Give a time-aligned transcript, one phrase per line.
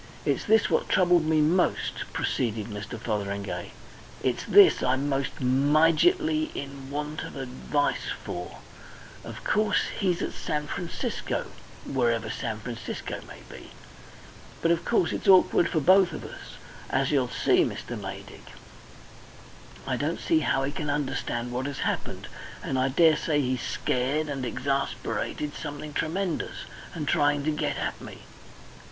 [0.25, 2.99] "It's this what troubled me most," proceeded Mr.
[2.99, 3.69] Fotheringay;
[4.23, 8.57] "it's this I'm most mijitly in want of advice for;
[9.23, 11.51] of course he's at San Francisco
[11.85, 13.69] wherever San Francisco may be
[14.63, 16.57] but of course it's awkward for both of us,
[16.89, 17.95] as you'll see, Mr.
[17.95, 18.53] Maydig.
[19.85, 22.27] I don't see how he can understand what has happened,
[22.63, 26.65] and I daresay he's scared and exasperated something tremendous,
[26.95, 28.21] and trying to get at me.